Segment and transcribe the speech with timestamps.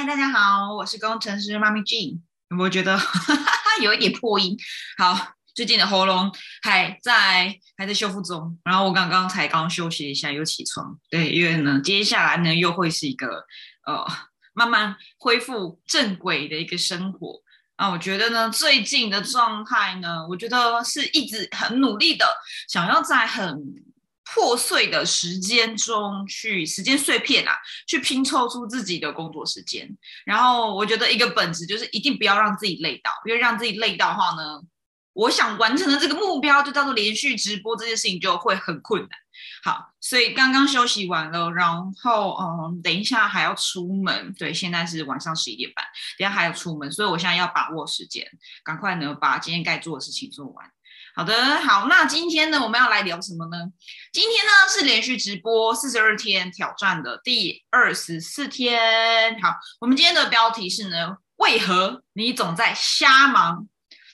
[0.00, 2.18] 嗨，大家好，我是工程师妈咪 Jean。
[2.48, 2.98] 有没有觉得
[3.84, 4.56] 有一点破音？
[4.96, 8.58] 好，最近的喉咙还在还在修复中。
[8.64, 10.98] 然后我刚刚才刚休息一下，又起床。
[11.10, 13.44] 对，因为呢，接下来呢又会是一个
[13.86, 14.06] 呃
[14.54, 17.42] 慢慢恢复正轨的一个生活。
[17.76, 22.24] 啊，我觉得呢，最近的状态呢，我觉得是一直很努力的，
[22.70, 23.54] 想要在很。
[24.32, 27.52] 破碎的时间中去时间碎片啊，
[27.86, 29.88] 去拼凑出自己的工作时间。
[30.24, 34.60] 然后我觉得一个本质就是一定不要让自己累到，因为让自己累到的话呢，
[35.12, 39.10] 我想完成的这个目标就叫做连续直播这件事情就会很困难。
[39.64, 44.32] 好，所以刚刚休息完了，然后嗯，等一下还要出门。
[44.38, 45.84] 对，现在是晚上十一点半，
[46.18, 48.26] 等下还要出门，所以我现在要把握时间，
[48.62, 50.70] 赶快呢把今天该做的事情做完。
[51.14, 53.56] 好的，好，那今天呢，我们要来聊什么呢？
[54.12, 59.38] 今天呢是连续直播四十二天挑战的第二十四天。
[59.42, 63.66] 好，我们今天的标题是呢，为何你总在瞎忙？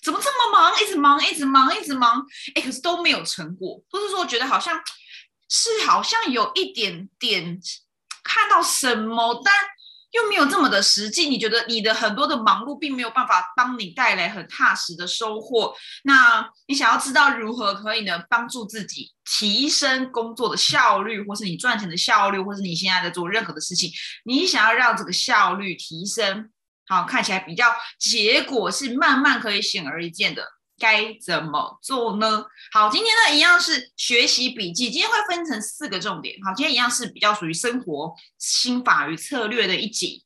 [0.02, 0.72] 怎么这么忙？
[0.80, 2.24] 一直忙，一直忙，一直忙，
[2.55, 4.80] 哎，可是都没有成果，或是说觉得好像
[5.48, 7.58] 是好像有一点点
[8.24, 9.55] 看到什么，但。
[10.17, 15.75] 又没有这么的实际，你觉得你的很多的忙碌并没有办法帮你带来很踏实的收获。
[16.05, 23.91] 那你想要知道如何可以呢帮助自己提升工作的效率，或是你赚钱的效率，或是你现在在做任何的事情，
[24.25, 26.51] 你想要让这个效率提升，
[26.86, 27.67] 好看起来比较
[27.98, 30.55] 结果是慢慢可以显而易见的。
[30.78, 32.44] 该怎么做呢？
[32.72, 36.36] 好，今天呢一样是学习笔记，今天会分成四个重点。
[36.44, 40.24] 好，今天一样是比较属于生活心法与策略的一集。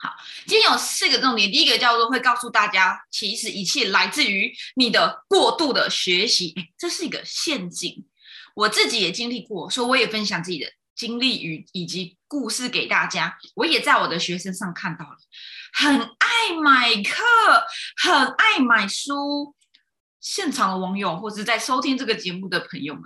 [0.00, 0.10] 好，
[0.46, 8.06] 今天有四个重点，第一个叫做会告诉大家，其实一切来自于你的过度的学习，这是一个陷阱。
[8.54, 13.38] 我自己也经历过，所以我也分享自己的经历与以及故事给大家。
[13.54, 15.16] 我也在我的学生上看到了，
[15.72, 17.24] 很爱买课，
[18.02, 19.54] 很爱买书。
[20.28, 23.02] 现场的网友，或者在收听这个节目的朋友们，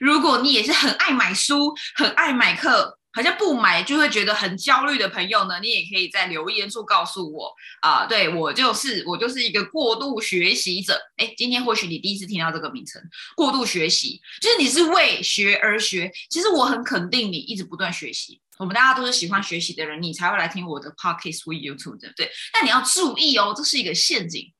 [0.00, 7.52] 如果你也是很爱买书、很爱买课，好像不买就会觉得很焦虑的朋友呢，你也可以在留言处告诉我
[7.82, 8.06] 啊。
[8.06, 10.98] 对我就是我就是一个过度学习者。
[11.18, 13.02] 哎，今天或许你第一次听到这个名称
[13.36, 16.10] “过度学习”，就是你是为学而学。
[16.30, 18.40] 其实我很肯定你一直不断学习。
[18.56, 22.10] 我们大家都是喜欢学习的人，你才会来听我的 podcast 或 YouTube 的。
[22.16, 24.50] 对，但你要注意哦，这是一个陷阱。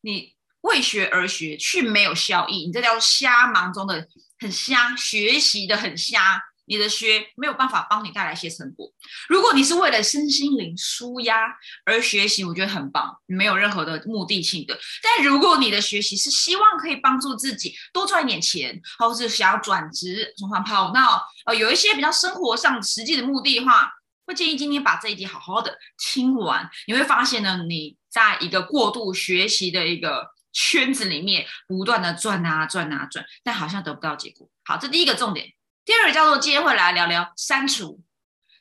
[0.00, 0.34] 你。
[0.62, 4.06] 为学而学，却没有效益，你这叫瞎忙中的
[4.38, 8.88] 很瞎，学习的很瞎，你的学没有办法帮你带来一些成果。
[9.28, 11.36] 如果你是为了身心灵舒压
[11.84, 14.78] 而学习，我觉得很棒，没有任何的目的性的。
[15.02, 23.90] 但如果你的学习是希望可以帮助自己多赚一点钱，或是想要转职、转换跑道，呃，有一些比较生活上实际的目的的话，
[24.26, 30.31] 会建议今天把这一集好好的听完，你会发现呢，你在一个过度学习的一个。
[30.52, 34.48] 圈子里面不断的转啊转啊转，但好像得不到结果。
[34.64, 35.52] 好，这第一个重点。
[35.84, 38.02] 第二个叫做今天会来聊聊删除，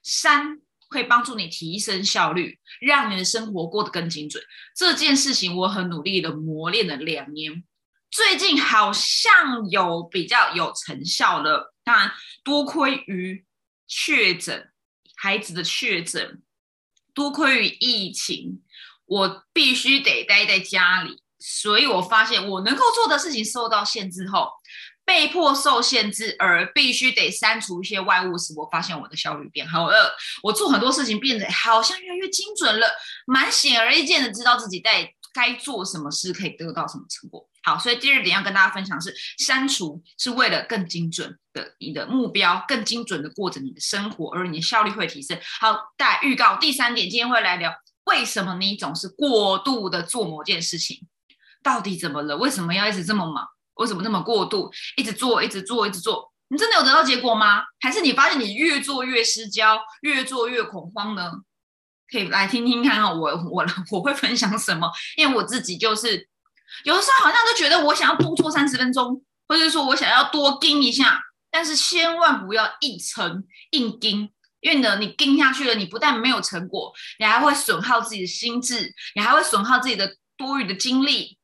[0.02, 0.60] 删
[0.90, 4.44] 会帮助你提升效率，让你的生活过得更精准。
[4.76, 7.64] 这件事情我很努力的磨练了两年，
[8.10, 11.76] 最近好像有比较有成效了。
[11.84, 12.12] 当然，
[12.44, 13.46] 多亏于
[13.88, 14.72] 确诊
[15.16, 16.42] 孩子的确诊，
[17.14, 18.64] 多亏于疫情，
[19.06, 21.22] 我必须得待在家里。
[21.42, 24.50] 所以我发现，我能够做的事情受到限制后，
[25.04, 30.16] 被迫受限制而必须得删除一些外物时，我发现我的效率变好了。
[30.44, 32.88] 我做很多事情变得好像越来越精准了，
[33.26, 37.48] 蛮显而易见的知道自己在该做什么事，可以得到什么成果。
[37.64, 45.38] 好，所以第二点要跟大家分享是，删除是为了更精准的你的目标，更精准的过着你的生活，而你的效率会提升。
[45.60, 47.72] 好，大家预告第三点，今天会来聊
[48.06, 51.08] 为什么你总是过度的做某件事情。
[51.64, 52.38] 到底怎么了？
[52.38, 53.46] 为什么要一直这么忙？
[53.76, 54.72] 为什么那么过度？
[54.98, 57.64] 一直做，一直做，一直做，你真的有得到结果吗？
[57.80, 61.32] 还是你发现你越做越失焦，越做越恐慌呢？
[62.12, 64.92] 可以来听听看啊，我我我会分享什么？
[65.16, 66.28] 因为我自己就是
[66.84, 71.20] 有的时候好像都觉得我想要多做三十分钟，或者说我想要多盯一下，
[71.50, 81.38] 但是千万不要硬撑硬盯，因为呢，你盯下去了，你不但没有成果，你还会损耗自己的心智，你还会损耗自己的多余的精力。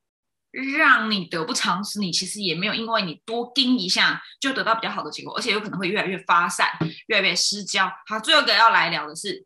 [0.52, 6.68] 让你得不偿失，你其实也没有因为你多盯一下就得到比较好的结果，而且有可能会越来越发散，
[7.08, 7.92] 越来越失焦。
[8.08, 9.46] 好，最后一个要来聊的是，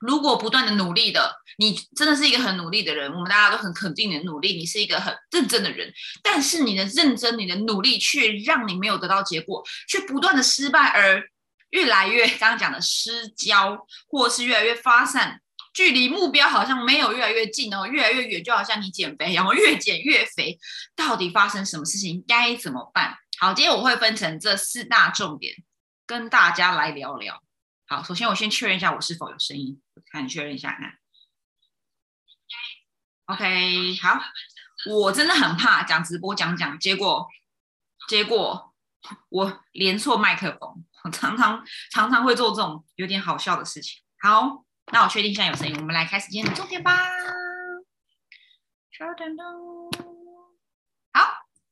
[0.00, 5.92] 如果不断的努力的，你真的是一个很努力的人，我们大家都很肯定你的努力，你是一个很认真的人，
[6.22, 11.22] 但是你的认真、你的努力却让你没有得到结果，却不断的失败，而
[11.70, 15.40] 越来越刚刚讲的失焦，或是越来越发散。
[15.80, 20.58] 距离目标好像没有越来越近哦，越来越远，就好像你减肥，然后越减越肥，
[20.94, 22.22] 到底发生什么事情？
[22.28, 23.16] 该怎么办？
[23.38, 25.54] 好，今天我会分成这四大重点，
[26.04, 27.42] 跟大家来聊聊。
[27.86, 29.80] 好，首先我先确认一下我是否有声音，
[30.12, 30.98] 看你确认一下看。
[33.24, 34.20] OK，好，
[34.90, 37.26] 我真的很怕讲直播讲讲，结果
[38.06, 38.74] 结果
[39.30, 44.02] 我连错麦克风，我常常常常会做这种有点好笑的事情。
[44.20, 46.96] 好，那我确定一下有声音，我们来开始今天的重点吧。
[51.12, 51.28] 好，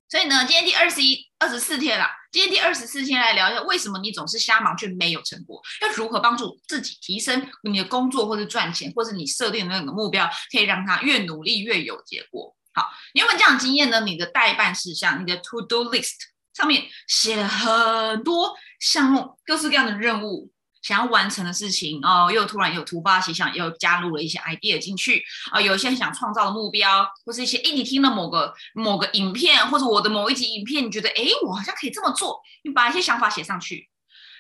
[0.09, 2.06] 所以呢，今天第二十一、二十四天了。
[2.31, 5.61] 今天第二十四天来聊一下，为什么你总是瞎忙却没有成果？
[5.82, 12.55] 要如何帮助自己提升你的工作，或是赚钱，或是你设定的那个目标，可以让他越努力越有结果？
[12.73, 14.00] 好，你有没有这样的经验呢？
[14.03, 16.14] 你的代办事项，你的 to do list
[16.55, 20.53] 上面写了很多项目，各式各样的任务。
[20.88, 33.90] 想要完成的事情哦，又突然有突发奇想，又加入了一些 idea 进去啊，有一些想创造的目标，或是一些诶，你听了某个某个影片，或者我的某一集影片，你觉得诶，我好像可以这么做，你把一些想法写上去，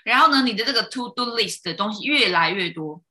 [0.04, 3.02] 然后呢，你的这个 to do list 的东西越来越多，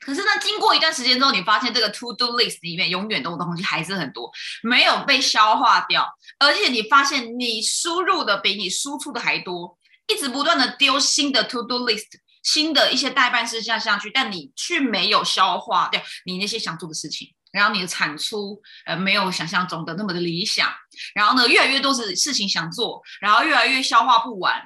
[0.00, 4.28] 可是呢，经过一段时间之后，你发现这个 to do list 里面永远都东西还是很多，
[4.64, 6.04] 没有被消化掉，
[6.40, 9.78] 而且你发现你输入的比你输出的还多，
[10.08, 12.08] 一直不断的丢新的 to do list。
[12.46, 20.72] 新的一些代办事项上去，但你却没有消化掉你那些想做的事情，然后你的产出呃没有想象中的那么的理想，
[21.12, 24.62] 然后呢越来越多的事情想做，然后越来越消化不完，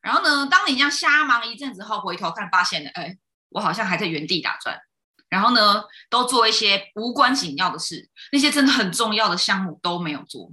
[0.00, 3.18] 然后呢当你这样瞎忙一阵子后，回头看发现，哎，
[3.48, 4.78] 我好像还在原地打转，
[5.28, 10.52] 然后呢都做一些无关紧要的事，那些真的很重要的项目都没有做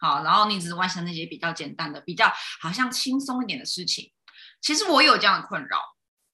[0.00, 4.10] 好，然后你只是完成那些比较简单的、比较好像轻松一点的事情。
[4.62, 5.78] 其实我有这样的困扰。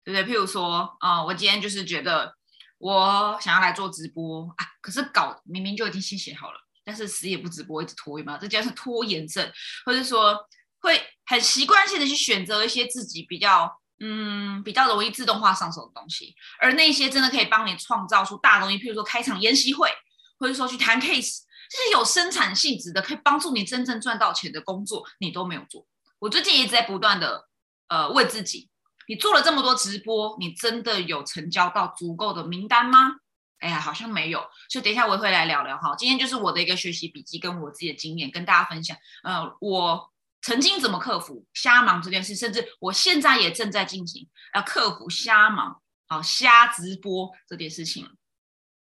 [0.04, 0.34] 对不对？
[0.34, 2.34] 譬如说，啊，我今天就是觉得
[2.78, 8.38] 我想要来做直播啊，可是稿明明就已经先写好了，但是死也不直播，一直拖，有没有？
[8.38, 9.52] 这叫是拖延症，
[9.84, 10.34] 或者说
[10.80, 13.70] 会很习惯性的去选择一些自己比较
[14.00, 19.90] 嗯比较容易自动化上手的东西，而那些真的可以帮你创造出大东西，譬如说开场研习会，
[20.38, 25.86] 或者说去谈 case，这些有生产性质的，可以帮助你真正赚到钱的工作，你都没有做。
[26.18, 27.47] 我最近一直在不断的
[27.88, 28.68] 呃问自己。
[29.06, 33.16] 你做了这么多直播，你真的有成交到足够的名单吗？
[33.58, 34.46] 哎呀，好像没有。
[34.68, 35.96] 所以等一下我也会来聊聊哈。
[35.96, 38.94] 今天就是我的一个学习笔记，跟我自己的经验跟大家分享。
[39.24, 40.12] 呃，我
[40.42, 48.06] 曾经怎么克服瞎忙这件事，甚至我现在也正在进行要克服瞎忙、好瞎直播这件事情。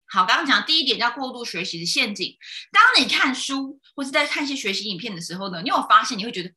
[0.07, 2.35] 好，刚刚讲第一点叫过度学习的陷阱。
[2.71, 6.51] 当你看书或是在看一些学习影片的时候呢，你有发现你会觉得。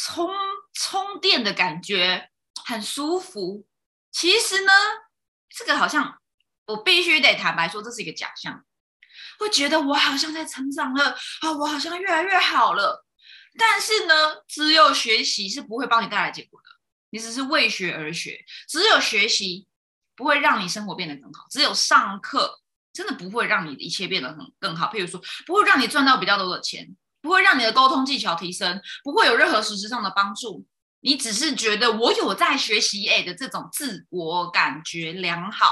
[0.00, 0.30] 充
[0.74, 2.30] 充电的感觉
[2.64, 3.66] 很舒服。
[4.12, 4.72] 其实呢，
[5.50, 6.20] 这个好像
[6.66, 8.64] 我必须得坦白说，这是一个假象。
[9.38, 11.10] 会觉得我好像在成长了
[11.40, 13.04] 啊，我好像越来越好了。
[13.58, 14.14] 但是呢，
[14.46, 16.68] 只有学习是不会帮你带来结果的。
[17.10, 19.66] 你只是为学而学，只有学习
[20.14, 21.46] 不会让你生活变得更好。
[21.50, 22.60] 只有上课
[22.92, 24.86] 真的不会让你的一切变得很更好。
[24.92, 26.96] 譬如说，不会让你赚到比较多的钱。
[27.20, 30.64] 不会让你的沟通技巧提升，不会有任何实质上的帮助。
[31.00, 35.70] 你只是觉得我有在学习诶的这种自我感觉良好，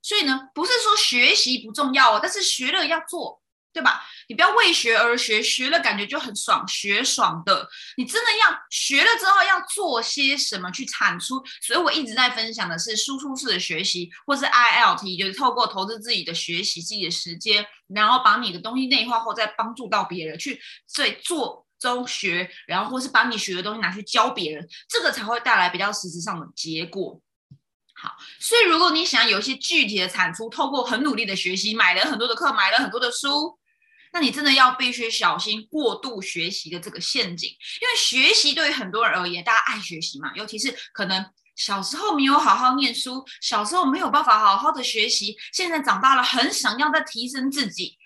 [0.00, 3.39] 所以呢，不是说学习不重要哦，但是学了要做。
[3.72, 4.02] 对吧？
[4.28, 7.68] 你不要为学而学，学了感觉就很爽，学爽的。
[7.96, 11.42] 你真的要学了之后要做些什么去产出？
[11.62, 27.20] 所以我一直在分享的是输出式的学习，或是 I L T，就是透过投资自己的学习、自己的时间，然后把你的东西内化后，再帮助到别人去在做中学，然后或是把你学的东西拿去教别人，这个才会带来比较实质上的结果。
[27.94, 33.59] 好，所以如果你想有一些具体的产出，透过很努力的学习，买了很多的课，买了很多的书。
[34.12, 41.24] 那你真的要必须小心过度学习的这个陷阱，因为学习对于很多人而言，大家爱学习嘛，尤其是可能
[41.56, 47.96] 小时候没有好好念书，小时候没有办法好好的学习，现在长大了很想要再提升自己，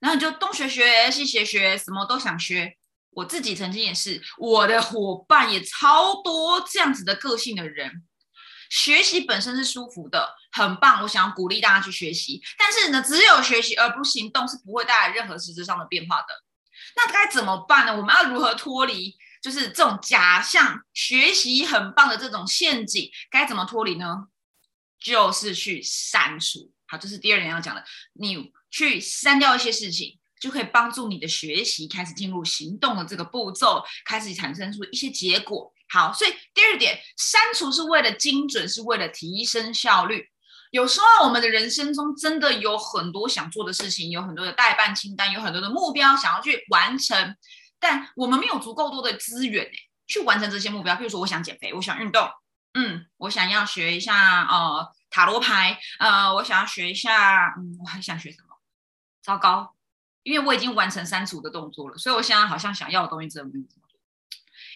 [0.00, 2.76] 然后你就东学学西学学，什么都想学。
[3.10, 8.02] 我自己曾经也是，我的伙伴也超多这样子的个性的人。
[8.74, 11.00] 学习本身是舒服的，很棒。
[11.02, 16.26] 我想要鼓励大家去学习，但是呢，只有学习而不行动是不会带来任何实质上的变化的。
[16.96, 17.96] 那该怎么办呢？
[17.96, 23.08] 我们要如何脱离就是这种假象学习很棒的这种陷阱？
[23.30, 24.26] 该怎么脱离呢？
[24.98, 26.72] 就是去删除。
[26.86, 27.84] 好，这是第二点要讲的。
[28.14, 35.72] 你去删掉一些事情，就可以帮助你的学习开始进入行动的这个步骤，开始产生出一些结果。
[35.88, 40.28] 好，所以第二点，删除是为了精准，是为了提升效率。
[40.70, 47.36] 有时候我们的人生中真的有很多想做的事情，有很多的代办清单，有很多的目标想要去完成，
[47.78, 49.70] 但我们没有足够多的资源
[50.08, 50.96] 去完成这些目标。
[50.96, 52.28] 比如说，我想减肥，我想运动，
[52.72, 58.48] 嗯，我想要学一下呃塔罗牌，呃，我想要学一下，嗯，我还想学什么？
[59.22, 59.76] 糟糕，
[60.24, 63.83] 因为我已经完成删除的动作了，所以我现在好像想要的东西真的没有。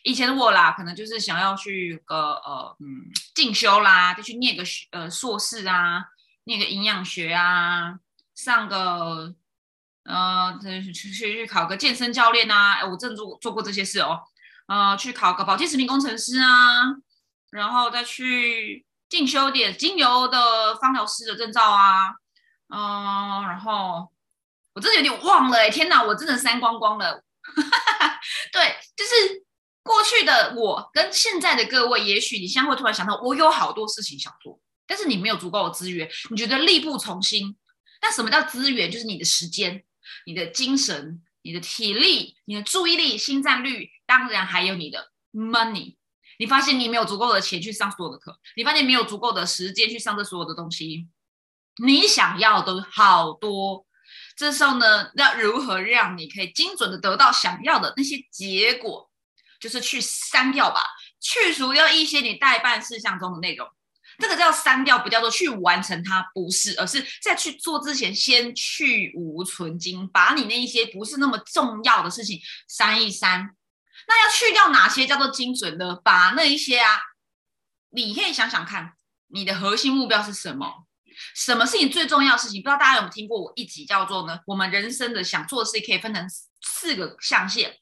[0.05, 6.05] 以前的我啦，可能就是想要去个呃嗯进修啦，就去念个学呃硕士啊，
[6.45, 7.99] 念个营养学啊，
[8.35, 9.35] 上个
[10.05, 14.21] 呃去去去考个健身教练啊，哎，我正做做过这些事哦，
[14.67, 16.95] 呃，去考个保健食品工程师啊，
[17.51, 22.15] 然后再去进修点精油的芳疗师的证照啊，
[22.69, 24.11] 嗯，然后
[24.75, 27.25] 我真的有点忘了哎，天哪，我真的删光光了，
[28.53, 29.48] 对，就是。
[29.89, 37.57] 过去的我跟现在的各位，也许你现在会突然想到，我有好多事情想做，但是你没有足够的资源，你觉得力不从心。
[38.03, 38.91] 那什么叫资源？
[38.91, 39.83] 就是你的时间、
[40.27, 45.97] 你的精神、你的体力、你的注意力、心脏率，当然还有你的 money。
[46.39, 51.09] 你发现你没有足够的钱去上所有的课，你发现没有足够的时间去上这所有的东西，
[51.83, 53.85] 你想要的好多。
[54.37, 59.08] 这时候呢，要如何让你可以精准的得到想要的那些结果？
[59.61, 60.83] 就是去删掉吧，
[61.21, 63.69] 去除掉一些你代办事项中的内容，
[64.19, 73.51] 这个叫删掉，不叫做去完成它，不是，而是在去做之前先去无存精，把你那一些不是那么重要的事情删一删。
[74.07, 75.97] 那要去掉哪些叫做精准的？
[75.97, 76.99] 把那一些啊，
[77.91, 78.93] 你可以想想看，
[79.29, 80.87] 你的核心目标是什么？
[81.35, 82.63] 什么是你最重要的事情？
[82.63, 84.39] 不知道大家有没有听过我一集叫做呢？
[84.47, 86.25] 我们人生的想做的事可以分成
[86.63, 87.77] 四个象限。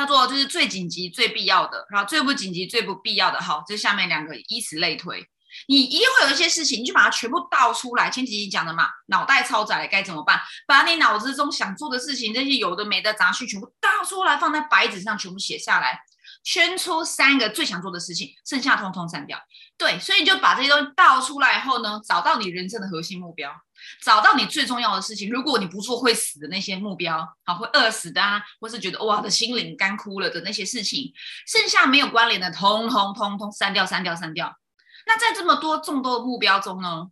[0.00, 3.38] 叫做就是最紧急、最必要的，然后最不紧急、最不必要的。
[3.38, 5.22] 好，这下面两个以此类推，
[5.68, 8.08] 你一定会有一些事情，你就把它全部倒出来。
[8.08, 10.40] 前几集讲的嘛，脑袋超载该怎么办？
[10.66, 16.00] 把你脑子中想做的事情，这些有的没的杂讯全部倒出来，放在白纸上，全部写下来，
[16.42, 19.38] 圈出三个最想做的事情，剩下通通删掉。
[19.76, 23.52] 对，所以你就把这些东西倒出来后呢，找到你人生的核心目标。
[24.02, 31.12] 找到你最重要的事情，如果你不做会死的那些目标，好会饿死的啊，或是觉得哇的心灵干枯了的那些事情，
[31.46, 34.56] 剩下没有关联的，通通通通删掉，删掉，删掉。
[35.06, 37.10] 那在这么多众多的目标中呢，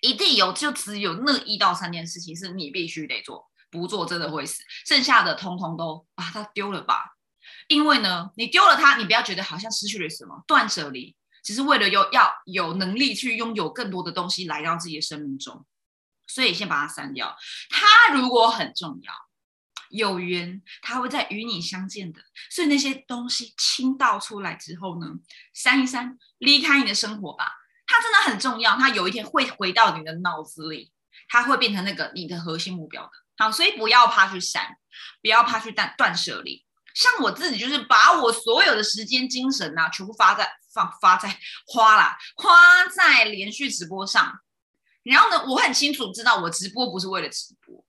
[0.00, 7.16] 一定有就只有那一到三件事情是你必须得做，不做真的会死，剩下的通通都把它丢了吧。
[7.68, 15.64] 因为呢，你丢了它，你不要觉得好像失去了什么，断舍离只是为了有要有能力去拥有更多的东西来到自己的生命中。
[16.32, 17.36] 所以先把它删掉。
[17.68, 19.12] 它如果很重要，
[19.90, 22.20] 有缘，它会在与你相见的。
[22.50, 25.06] 所以那些东西清倒出来之后呢，
[25.52, 27.52] 删一删，离开你的生活吧。
[27.86, 30.92] 它真的很重要，它有一天会回到你的脑子里，
[31.28, 33.10] 它会变成那个你的核心目标的。
[33.36, 34.76] 好，所以不要怕去删，
[35.20, 36.64] 不要怕去断断舍离。
[36.94, 44.38] 像我自己就是把我所有的时间、精神呐，全部发在放发在花啦，花在连续直播上。
[45.02, 47.84] 然后呢，我很清楚知道，我直播不是为了直播，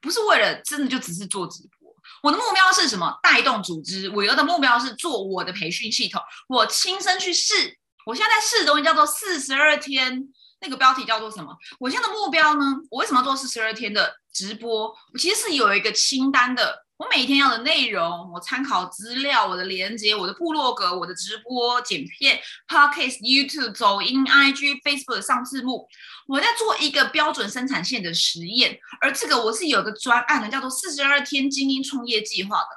[0.00, 1.94] 不是为了真的就只是做直播。
[2.22, 3.18] 我的目标是什么？
[3.22, 4.08] 带动组织。
[4.10, 7.78] 我有的目标是做我的培训系统，我亲身去试。
[8.06, 10.28] 我现在在试的东西叫做四十二天，
[10.60, 11.54] 那个标题叫做什么？
[11.78, 12.76] 我现在的目标呢？
[12.90, 14.88] 我为什么做四十二天的直播？
[15.12, 16.85] 我其实是有一个清单的。
[16.98, 25.86] 我每天要的内容，我参考资料，我的连接，我的部落格，我的直播剪片，Podcast、YouTube、抖音、IG、Facebook 上字幕，
[26.26, 32.68] 我在做一个标准生产线的实验，而这个我是有个专案的，叫做四十二天精英创业计划的。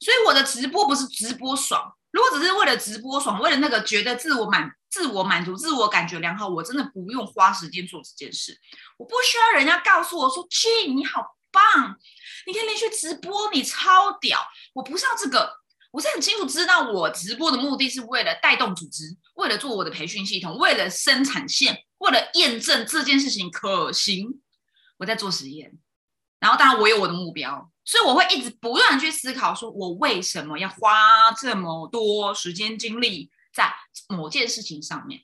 [0.00, 8.58] 所以我的直播不是直播爽，如果只是为了直播爽，为了那个觉得自我满、自我满足、自我感觉良好，我真的不用花时间做这件事，
[8.96, 11.36] 我不需要人家告诉我说 j 你好。
[11.52, 11.98] 棒！
[12.46, 14.40] 你可以连续直播，你超屌！
[14.74, 15.52] 我不是要这个，
[15.90, 24.40] 我是很清楚知道，我直播的目的是为了带动组织，为了做我的培训系统，为了生产线，为了验证这件事情可行。
[24.98, 25.72] 我在做实验，
[26.38, 33.74] 然后当然我有我的目标，所以我会一直不断去思考，说我为什么要花这么多时间精力在
[34.08, 35.22] 某件事情上面。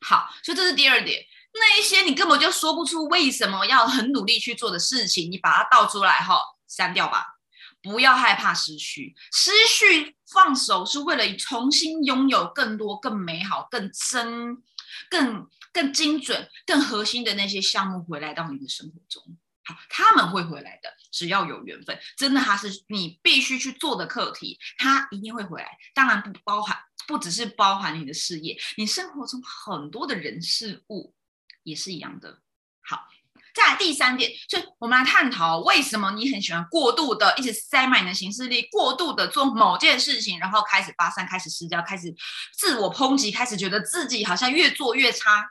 [0.00, 1.24] 好，所以这是第二点。
[1.54, 6.38] 那一些你根本就说不出为什么要很努力去做的事情，你把它倒出来哈，
[6.68, 7.24] 删掉吧。
[7.80, 14.62] 不要害怕失去，失去放手是为了重新拥有更多、更美好、更真、
[15.08, 19.22] 更更精准、更核心的那些项目回来到你的生活中。
[19.64, 21.98] 好，他们会回来的，只要有缘分。
[22.16, 25.68] 真的，它是你必须去做的课题，它一定会回来。
[25.94, 26.76] 当然不包含，
[27.06, 31.14] 不只是包含你的事业，你生活中很多的人事物。
[31.68, 32.40] 也是一样的。
[32.80, 33.06] 好，
[33.54, 42.14] 再来第三点，就我们来探讨为什么你很喜欢过度的一直塞满你的行事力，过度的做某件事情，然后开始发散，开始失焦，开始
[42.56, 45.50] 自我抨击，开始觉得自己好像越做越差。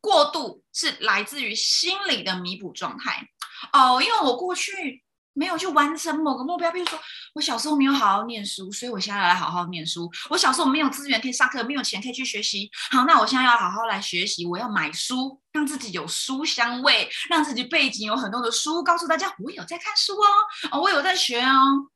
[0.00, 3.28] 过度是来自于心理的弥补状态
[3.72, 5.02] 哦，因为我过去。
[5.40, 7.00] 没有去完成某个目标，比如说
[7.32, 10.06] 我小时候没有好好念书，所以我现在来好好念书。
[10.28, 12.70] 我小时候没有资源可以上课，没有钱可以去学习。
[12.90, 20.26] 好，那我现在要好好来学习，我要买书，让自己有书香味，让自己背景有很多的书，告诉大家我有在看书哦，
[20.72, 21.88] 哦，我有在学哦。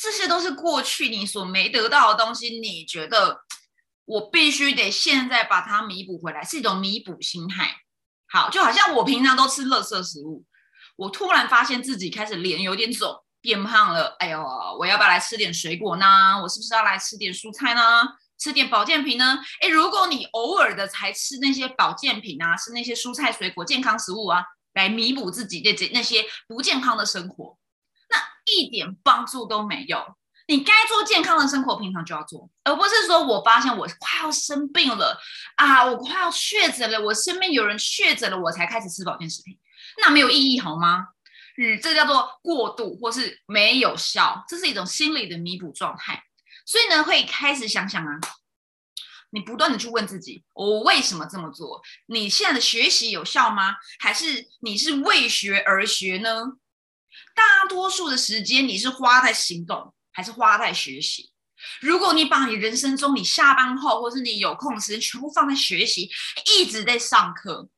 [0.00, 3.40] 这些都是过去你所没得到的东西，你觉得
[4.04, 7.74] 我必须得现在把它弥补回来，是一种弥补心态。
[8.28, 10.44] 好，就好像我平常都吃垃圾食物。
[10.96, 14.16] 我突然发现自己开始脸有点肿，变胖了。
[14.18, 14.42] 哎呦，
[14.78, 16.40] 我要不要来吃点水果呢？
[16.42, 17.80] 我是不是要来吃点蔬菜呢？
[18.36, 19.38] 吃点保健品呢？
[19.60, 27.56] 哎，如果你偶尔的才吃那些保健品啊，吃那些蔬菜水果健康食物啊，来弥补自己的这那些不健康的生活，
[28.10, 30.16] 那一点帮助都没有。
[30.46, 35.18] 你该做健康的生活，平常就要做，而不是说我发现我快要生病了
[35.56, 39.58] 啊，我快要确诊了，我身边有人确诊了，我才开始吃保健食品。
[39.98, 41.08] 那没有意义好吗？
[41.56, 46.24] 嗯，这叫做过度或是没有效，这是一种心理的弥补状态。
[46.66, 48.18] 所以呢，会开始想想啊，
[49.30, 51.80] 你不断的去问自己：我为什么这么做？
[52.06, 53.76] 你现在的学习有效吗？
[54.00, 56.54] 还是你是为学而学呢？
[57.36, 61.30] 大多数的时间你是花在行动，还是花在学习？
[61.80, 66.10] 如果你把你人生中你下班后或是你有空时间全部放在学习，
[66.58, 67.68] 一直在上课，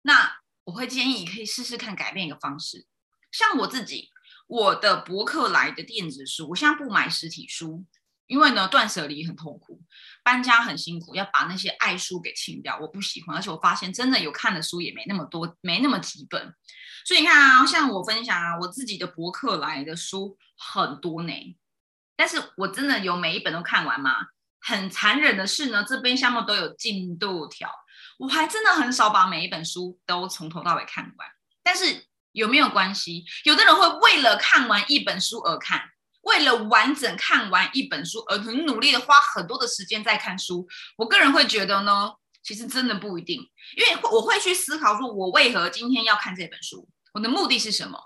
[0.00, 0.37] 那。
[0.68, 2.84] 我会建议可以试试看改变一个方式，
[3.32, 4.10] 像我自己，
[4.46, 7.86] 我的博客来的电子书，我现在不买实体书，
[8.26, 9.80] 因为呢断舍离很痛苦，
[10.22, 16.54] 搬家很辛苦，要把那些爱书给清掉，我不喜欢，而且我发现真的有看的书也没那么多，没那么几本，
[17.06, 21.32] 所以你看啊，像我分享啊，我自己的博客来的书很多呢，
[22.14, 24.12] 但是我真的有每一本都看完吗？
[24.60, 27.70] 很残忍的是呢，这边项目都有进度条。
[28.18, 31.28] 我还真的很少把每一本书都从头到尾看完，
[31.62, 33.24] 但是有没有关系？
[33.44, 35.80] 有的人会为了看完一本书而看，
[36.22, 40.66] 为了完整看完一本书而很努力的花很多的时间在看书。
[40.96, 43.40] 我个人会觉得呢，其实真的不一定，
[43.76, 46.88] 因为我会去思考说，我为何今天要看这本书？
[47.14, 47.98] 我的目的是什么？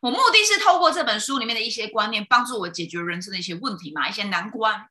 [0.00, 4.88] 我目的是透过这本书里面的一些观念，帮助我解决人生的一些问题嘛，一些难关。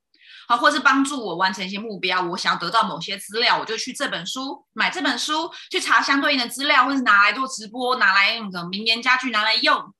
[0.49, 9.93] 好，或是帮助我完成一些目标，我想要得到某些资料，我就去这本书买这本书，去查相对应的资料，或是拿来做直播，拿来用个名言佳句拿来用。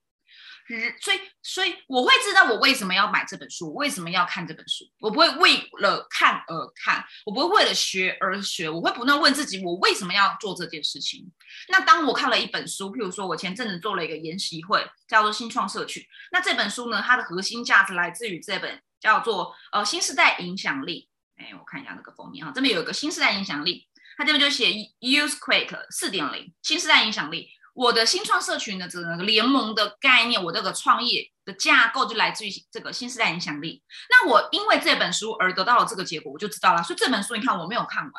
[1.01, 4.83] 所以，所以我会知道我为什么要买这本书，为什么要看这本书。
[4.99, 11.31] 我不会为了看而看，我不会为了学而学，我会不断问自己，我为什么要做这件事情。
[11.67, 16.07] 那当我看了一本书，譬如说我前阵子做了一个研习会，叫做新创社区。
[16.31, 18.81] 那这本书呢，它的核心价值来自于这本。
[18.99, 24.67] 叫做呃新时代影响力，哎，我看一下那个封面哈，这边有一个新时代影响力，它这边就写
[24.99, 27.49] Use Quick 四点零新时代影响力。
[27.75, 33.81] 我的新创社群的这个联盟的概念，我这个创业的架构就来自于这个新时代影响力。
[34.09, 36.83] 那我因为这本书而得到了这个结果，我就知道了。
[36.83, 38.11] 所以这本书你看我没有看完，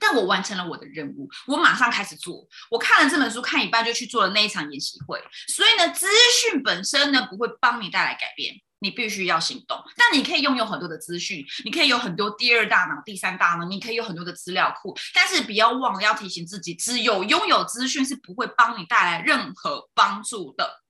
[0.00, 2.48] 但我完成了我的任务，我马上开始做。
[2.70, 5.22] 我看了这本书看一半就去做了那一场演习会。
[5.46, 6.08] 所以呢，资
[6.42, 8.56] 讯本身呢不会帮你带来改变。
[8.80, 20.82] 你必须要行动，但你可以拥有很多的资讯，你可以有很多第二大脑、第三大脑，你可以有很多的资料库，但是不要忘了要提醒自己，只有拥有资讯是不会帮你带来任何帮助的。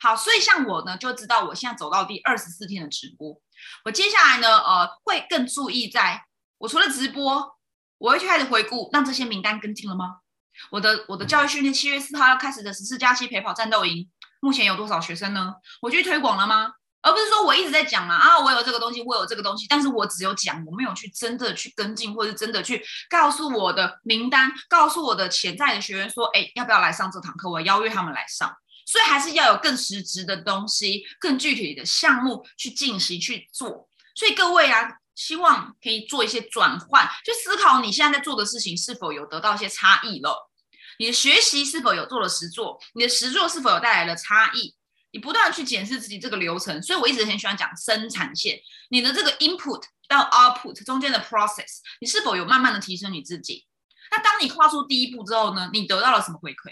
[0.00, 3.40] 好，所以像我呢，就知道我现在走到第二十四天的直播，
[3.84, 6.24] 我接下来呢，呃，会更注意，在
[6.58, 7.56] 我除了直播，
[7.98, 10.18] 我会去开始回顾，让这些名单跟进了吗？
[10.70, 14.08] 我的我的教育训练七月四号要开始的十四加七陪跑战斗营，
[14.40, 15.54] 目前有多少学生呢？
[15.82, 16.72] 我去推广了吗？
[17.06, 27.48] 而不是说我一直在讲嘛啊，我有这个东西，我有这个东西，但是我只有讲，我没有去真的去跟进，或者真的去告诉我的名单，告诉我的潜在的学员说，哎，要不要来上这堂课？
[27.48, 28.52] 我邀约他们来上，
[28.86, 33.88] 所以还是要有更实质的东西，更具体的项目去进行去做。
[34.16, 40.50] 所以各位啊，希望可以做一些转换，去思考你现在在做的事情是否有得到一些差异了，
[40.98, 44.74] 你的学习是否有做了实做，你的实做是否有带来了差异。
[45.16, 48.60] 你不断去检视自己这个流程，所以我一直很喜欢讲生产线。
[48.90, 53.64] 你的这个 input 到 output 中间的 process，你是否有慢慢的提升你自己？
[54.10, 55.70] 那当你跨出第一步之后呢？
[55.72, 56.70] 你得到了什么回馈？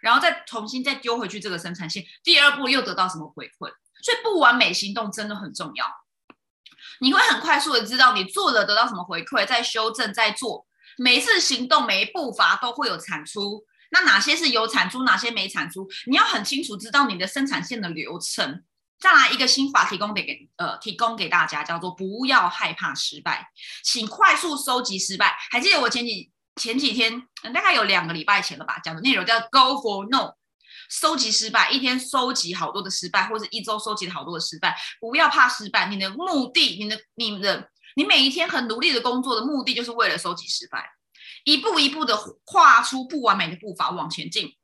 [0.00, 3.70] 然后再重新再丢回去这个生产线，第二步又得到什么回馈？
[4.02, 5.86] 所以不完美行动真的很重要。
[6.98, 10.66] 你会很快速的知道你做了得到什么回馈，再修正再做，
[10.98, 13.64] 每一次行动，每一步伐都会有产出。
[13.90, 15.88] 那哪些是有产出，哪些没产出？
[16.06, 18.62] 你要很清楚知道你的生产线的流程。
[18.98, 23.48] 再来一个心法提供给给呃提供给大家，叫做不要害怕失败，
[23.82, 25.36] 请快速收集失败。
[25.50, 30.34] 还记得我前几前几天，大概有两个礼拜前了吧，讲的内容叫 Go for No，
[30.88, 34.74] 收集失败，一天收集好多的失败，或者一周收集好多的失败。
[35.00, 40.88] 不要怕失败，你的目的，你的你的你每一天很努力的工作的目的，就是为了收集失败，
[41.44, 44.56] 一步一步的跨出不完美的步伐往前进。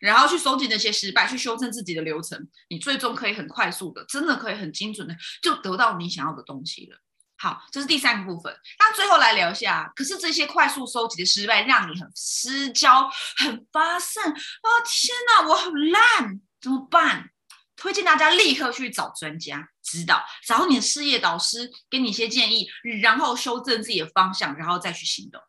[0.00, 6.98] 然后去收集那些失败，去修正自己的流程，你最终可以很快速的，真的可以很精准的就得到你想要的东西了。
[7.38, 8.54] 好，这是第三个部分。
[8.78, 14.68] 那最后来聊一下，可是这些快速收集的失败让你很失焦、很发散啊！
[14.84, 17.30] 天哪，我很烂，怎么办？
[17.74, 22.68] 推荐大家立刻去找专家指导，找你的事业导师给你一些建议，
[23.00, 25.40] 然后修正自己的方向，然后再去行动。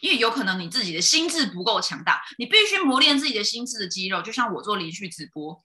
[0.00, 4.22] 因为有可能你自己的心智不够强大，你必须磨练自己的心智的肌肉。
[4.22, 5.62] 就像我做连续直播，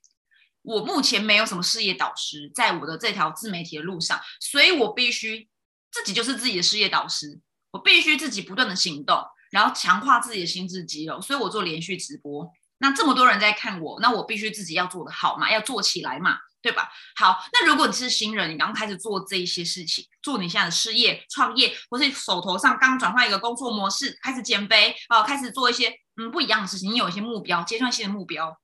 [0.62, 5.48] 我目前没有什么事业导师，在我的这条自媒体的路上，所以我必须
[5.92, 7.40] 自己就是自己的事业导师，
[7.72, 11.22] 我必须自己不断的行动，然后强化自己的心智肌肉。
[11.22, 12.52] 所以我做连续直播，
[12.84, 16.38] 那这么多人在看我，那我必须自己要做得好嘛，要做起来嘛。
[16.64, 16.90] 对吧？
[17.18, 28.58] 好，那如果你是新人，你刚开始做这一些事情，做你现在的事业、创业，或是手头上刚转换一个工作模式，开始减肥啊，开始做一些嗯不一样的事情，你有一些目标，阶段性的目标。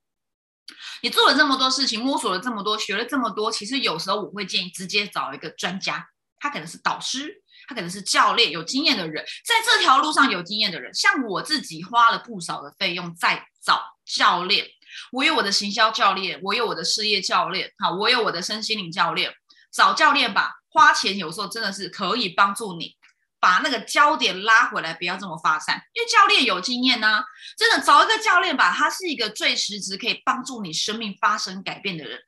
[1.02, 14.66] 你做了这么多事情，摸索了这么多，学了这么多，其实有时候我会建议直接找一个专家，他可能是导师，他可能是教练，有经验的人，在这条路上有经验的人，像我自己花了不少的费用在找教练。
[15.12, 19.32] 我有我的行销教练，我有我的事业教练，好，我有我的身心灵教练。
[19.72, 22.96] 找教练吧，花钱有时候真的是可以帮助你
[23.38, 25.80] 把那个焦点拉回来，不要这么发散。
[25.92, 27.22] 因为教练有经验呢，
[27.56, 32.18] 真的找一个教练吧，他是一个最实质可以帮助你生命发生改变的人。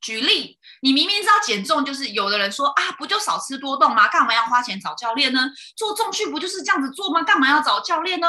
[0.00, 4.08] 举例，你明明知道减重就是有的人说啊，不就少吃多动吗？
[4.08, 5.48] 干嘛要花钱找教练呢？
[5.76, 7.22] 做重训不就是这样子做吗？
[7.22, 8.28] 干嘛要找教练呢？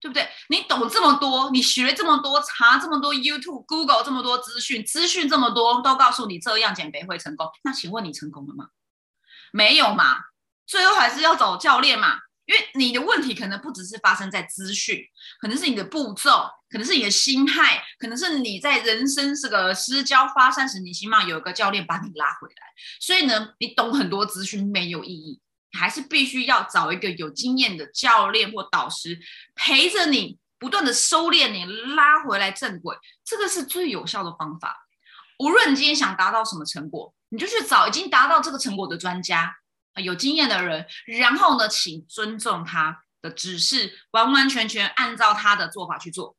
[0.00, 0.28] 对不对？
[0.48, 7.46] 你懂这么多，你学这么多，查这么多 YouTube、Google 这么多资讯，资讯这么多，都告诉你这样减肥会成功。
[7.62, 8.68] 那请问你成功了吗？
[9.52, 10.16] 没有嘛？
[10.66, 12.18] 最后还是要找教练嘛？
[12.46, 15.00] 因为你的问题可能不只是发生在资讯，
[15.40, 22.62] 可能是你的步骤，可能是你的心态，可能是你在人生这个失焦发散时，你起码有一个教练把你拉回来。
[23.00, 25.40] 所以呢，你懂很多资讯没有意义。
[25.72, 29.18] 还是必须要找一个有经验的教练或导师
[29.54, 34.86] 陪着你，不断的收敛你，拉回来正轨，这个是最有效的方法。
[35.38, 39.56] 无论你今天想达到什么成果，你就去找已经达到这个成果的专家，
[39.96, 46.36] 有经验的人，然后呢，请尊重他的指示，完完全全按照他的做法去做。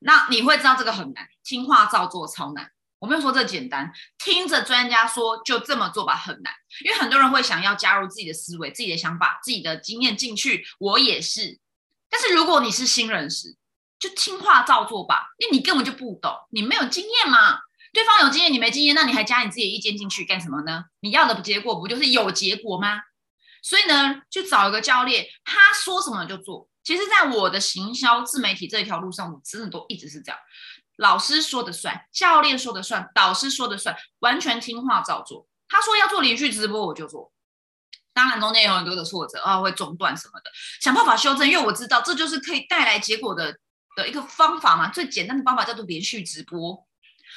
[0.00, 2.72] 那你会知道这个很难，听话照做超难。
[2.98, 6.52] 我没有说这简单，听着专家说就这么做吧，很难，
[6.84, 11.58] 因为很多人会想要加入自己的思维、自己的想法、自己的经验进去，我也是。
[12.08, 13.56] 但是如果你是新人时，
[13.98, 17.60] 就听话照做吧，因为你根本就不懂，你没有经验嘛。
[17.92, 20.84] 对方有经验，你没经验，那你还加你自己的意见进去干什么呢？
[21.00, 23.00] 你要的结果不就是有结果吗？
[23.62, 26.68] 所以呢，就找一个教练，他说什么就做。
[26.84, 30.38] 其实，在我的行销自媒体这一条路上，我真的都一直是这样。
[30.96, 35.46] 老师说的算，教练说的算，导师说的算，完全听话照做。
[35.68, 37.32] 他说要做连续直播，我就做。
[38.14, 41.46] 当然中间有很多的挫折啊，会中断什么的，想办法修正。
[41.46, 43.58] 因为我知道这就是可以带来结果的
[43.94, 44.88] 的一个方法嘛。
[44.88, 46.86] 最简单的方法叫做连续直播。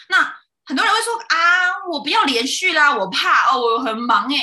[0.07, 4.39] 那很多人会说啊，我不要连续啦，我怕哦，我很忙哎，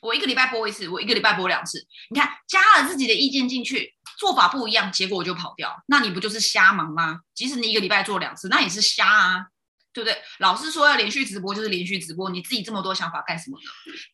[0.00, 1.86] 我一个礼拜播一次，我一个礼拜播两次。
[2.08, 3.94] 你看，加了自己的意见进去。
[4.18, 7.20] 做法不一样，结果就跑掉，那你不就是瞎忙吗？
[7.34, 9.46] 即使你一个礼拜做两次，那也是瞎啊，
[9.92, 10.20] 对不对？
[10.40, 13.64] 老师说要连续直播就是连续直播，你自己这么多想法干什么呢？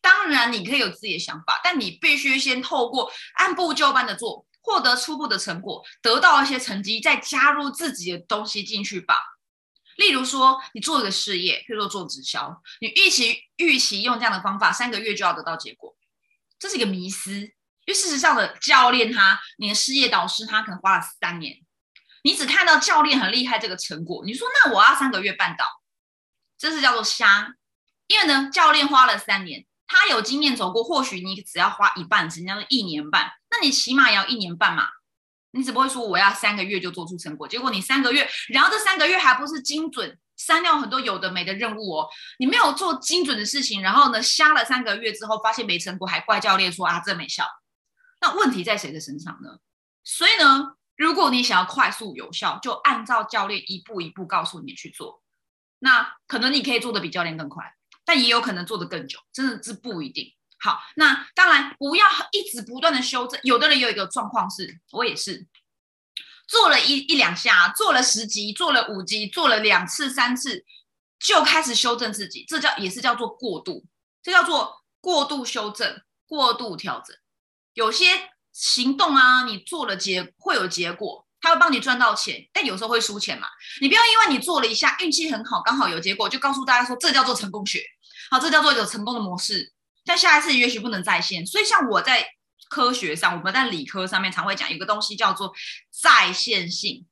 [0.01, 9.15] 当然你可以有自己的想法，但你必须先透过按部就班的做，获得初步的成果，得到一些成绩，再加入自己的东西进去吧。
[9.97, 15.95] 例如说，你做一个事业，譬如说做直销，你预期预期用这样的方法，三个月就要得到结果，
[16.59, 17.49] 这是一个迷思。
[17.85, 21.57] 因为事实上的教练，他你的事业导师，他可能花了三年，
[22.23, 25.65] 你只看到教练很厉害这个成果，你说那我要三个月办到，
[26.57, 27.55] 这是叫做瞎。
[28.07, 34.87] 因为呢，教练花了三年，他有经验走过，或许你只要花一半，时间一年半，那你起码也要一年半嘛。
[35.51, 47.47] 你只不会说我要三个月就做出成果，结果你三个月，然后这三个月还不是精准删掉很多有的没的任务哦，你没有做精准的事情，然后呢，瞎了三个月之后发现没成果，还怪教练说啊这没效。
[48.25, 49.59] 那问题在谁的身上呢？
[50.03, 55.21] 所以呢，如果你想要快速有效，就按照教练一步一步告诉你去做。
[55.77, 60.33] 那可能你可以做的比教练更快，但也有可能做的更久，真的是不一定。
[60.57, 63.39] 好，那当然不要一直不断的修正。
[63.43, 65.45] 有的人有一个状况是，我也是
[66.47, 70.65] 做了一一两下，做了十级，做了五级，做了两次三次，
[71.19, 73.85] 就开始修正自己，这叫也是叫做过度，
[74.23, 77.15] 这叫做过度修正、过度调整。
[77.75, 83.47] 有些行动啊，你做了结会有结果，他会帮你赚到钱，但有时候会输钱嘛。
[83.81, 87.83] 你不要因为你做了一下运气很好，刚好有结果，就告诉大家说这叫做成功学，
[88.31, 89.71] 好，这叫做一个成功的模式。
[90.05, 92.27] 但下一次也许不能再现，所以像我在
[92.69, 95.53] 科学上，我们在理科上面常会讲有个东西叫做
[95.91, 97.05] 再现性，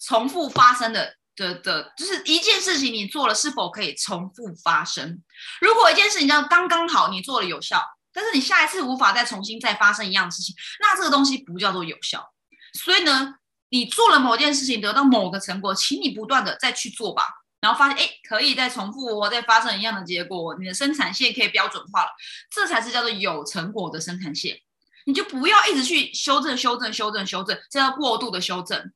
[0.00, 5.22] 重复发生的的的，就是一件事情你做了是否可以重复发生？
[5.60, 7.82] 如果一件事情叫刚刚好你做了有效，
[8.14, 12.32] 但是你下一次无法再重新再发生一样的事情，那这个东西不叫做有效。
[12.72, 13.34] 所以呢，
[13.70, 17.24] 你做了某件事情得到某个成果，请你不断的再去做吧。
[17.60, 22.08] 然后发现，哎，可以再重复，再发生一样的结果，你的生产线可以标准化了，
[22.50, 24.58] 这才是叫做有成果的生产线。
[25.06, 28.92] 你就不要一直去修正、修正、修正、修正，这叫过度的修正。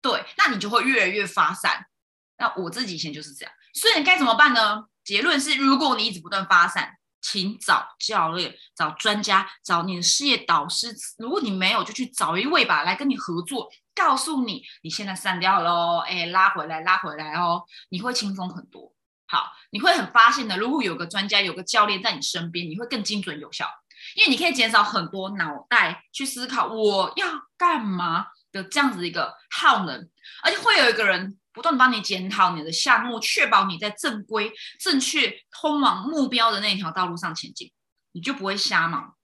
[0.00, 1.86] 对，那你就会越来越发散。
[2.38, 4.84] 那我自己以前就是这样，所以该怎么办呢？
[5.04, 6.92] 结论是，如果你一直不断发散，
[7.24, 10.94] 请找教练、找专家、找你的事业导师。
[11.16, 13.70] 如果你没有，就去找一位吧，来跟你合作。
[13.94, 18.92] 告诉你，你现在散掉喽，哎，拉回来，拉回来哦，你会轻松很多。
[19.26, 20.58] 好，你会很发现的。
[20.58, 23.66] 如果有个专家，有个教练在你身边，你会更精准有效，
[24.16, 30.10] 因为你可以减少很多脑袋去思考我要干嘛的这样子一个耗能，
[30.42, 37.72] 而且会有一个人不断帮你检讨你的项目，确保你在正规、正确通往目标的那条道路上前进，
[38.12, 39.14] 你就不会瞎忙。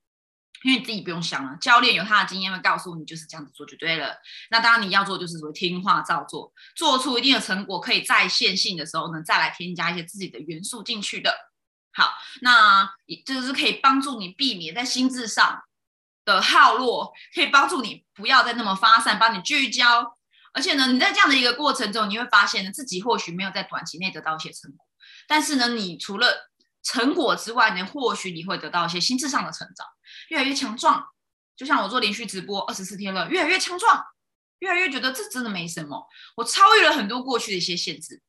[0.63, 4.15] 因为你自己不用想了，教练有他的经验会告诉你，就是这样子做就对了。
[4.51, 11.35] 那当然你要做就是说听话照做，做出一定的成果，可以在线性的时候呢，再来添加一些自己的元素进去的。
[11.93, 15.63] 好，那也就是可以帮助你避免在心智上
[16.23, 20.15] 的耗落，可以帮助你不要再那么发散，帮你聚焦。
[20.53, 24.85] 而且呢，你在这样的一个过程中，你会发现呢，自己或许没有在短期内得到一些成果，
[25.27, 26.49] 但是呢，你除了
[26.83, 29.85] 成果之外呢，或许你会得到一些心智上的成长。
[30.29, 31.05] 越来越强壮，
[31.55, 34.03] 就像我做连续直播二十四天了，越来越强壮，
[34.59, 36.05] 越来越觉得这真的没什么。
[36.35, 38.21] 我超越了很多过去的一些限制，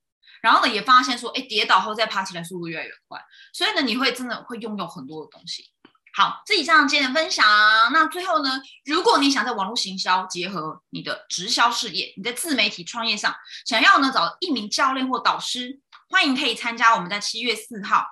[0.43, 3.21] 然后呢，也发现说，哎，跌倒后再爬起来速度越来越快。
[3.53, 5.73] 所以呢，你会真的会拥有很多的东西。
[6.15, 7.47] 好，这以上今天的分享。
[7.91, 18.05] 那最后呢，如果你想在网络行销结合你的直销事业，你在自媒体创业上想要呢找一名教练或导师，欢迎可以参加我们在七月四号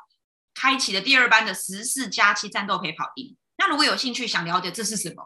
[0.54, 3.36] 开启的第二班的十四加七战斗陪跑营。
[3.58, 5.22] 那如果有兴趣想了解这是什么，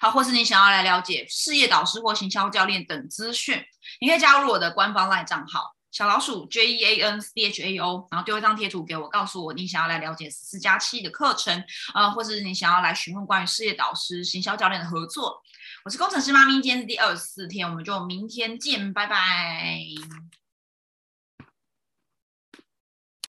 [0.00, 3.62] 好，或是你想要来了解事业导师或行销教练等资讯，
[4.00, 11.62] 你可以加入我的官方 LINE 账号小老鼠 J E A N C H A O，然后丢一张贴图给我，告诉我你想要来了解四加七的课程，
[11.94, 15.40] 呃，或是你想要来询问关于事业导师、行销教练的合作。
[15.84, 19.78] 我是工程师妈咪，今天是第二十四天，我们就明天见，拜拜。